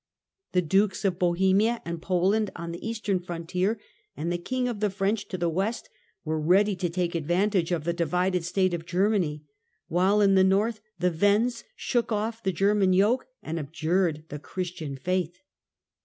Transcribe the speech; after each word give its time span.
The 0.53 0.63
dukes 0.63 1.05
of 1.05 1.19
Bohemia 1.19 1.79
and 1.85 2.01
Poland, 2.01 2.49
on 2.55 2.71
the 2.71 2.83
eastern 2.83 3.19
frontier, 3.19 3.79
and 4.17 4.31
the 4.33 4.39
king 4.39 4.67
of 4.67 4.79
the 4.79 4.89
French, 4.89 5.27
to 5.27 5.37
the 5.37 5.47
west, 5.47 5.91
were 6.25 6.41
ready 6.41 6.75
to 6.77 6.89
take 6.89 7.13
advantage 7.13 7.71
of 7.71 7.83
the 7.83 7.93
divided 7.93 8.43
state 8.43 8.73
of 8.73 8.87
Germany, 8.87 9.43
while 9.89 10.19
in 10.19 10.33
the 10.33 10.43
north 10.43 10.81
the 10.97 11.11
Wends 11.11 11.65
shook 11.75 12.11
off 12.11 12.41
the 12.41 12.51
German 12.51 12.93
yoke 12.93 13.27
and 13.43 13.59
abjured 13.59 14.23
the 14.29 14.39
Christian 14.39 14.95
faith. 14.97 15.37